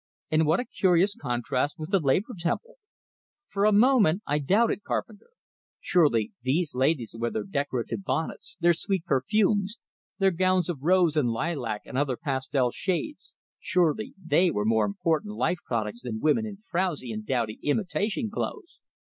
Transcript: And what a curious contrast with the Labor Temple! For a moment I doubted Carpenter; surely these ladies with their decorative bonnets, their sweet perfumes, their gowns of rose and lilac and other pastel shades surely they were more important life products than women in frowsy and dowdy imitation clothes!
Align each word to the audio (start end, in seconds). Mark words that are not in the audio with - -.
And 0.31 0.47
what 0.47 0.59
a 0.59 0.65
curious 0.65 1.13
contrast 1.15 1.77
with 1.77 1.91
the 1.91 1.99
Labor 1.99 2.33
Temple! 2.35 2.77
For 3.49 3.65
a 3.65 3.71
moment 3.71 4.23
I 4.25 4.39
doubted 4.39 4.81
Carpenter; 4.81 5.29
surely 5.79 6.31
these 6.41 6.73
ladies 6.73 7.15
with 7.15 7.33
their 7.33 7.43
decorative 7.43 8.03
bonnets, 8.03 8.57
their 8.59 8.73
sweet 8.73 9.05
perfumes, 9.05 9.77
their 10.17 10.31
gowns 10.31 10.69
of 10.69 10.81
rose 10.81 11.15
and 11.15 11.29
lilac 11.29 11.81
and 11.85 11.99
other 11.99 12.17
pastel 12.17 12.71
shades 12.71 13.35
surely 13.59 14.15
they 14.17 14.49
were 14.49 14.65
more 14.65 14.85
important 14.87 15.35
life 15.37 15.59
products 15.67 16.01
than 16.01 16.19
women 16.19 16.47
in 16.47 16.57
frowsy 16.57 17.11
and 17.11 17.23
dowdy 17.27 17.59
imitation 17.61 18.31
clothes! 18.31 18.79